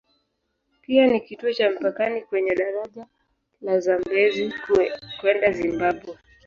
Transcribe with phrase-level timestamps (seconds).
[0.81, 3.05] Pia ni kituo cha mpakani kwenye daraja
[3.61, 4.53] la Zambezi
[5.21, 6.17] kwenda Zimbabwe.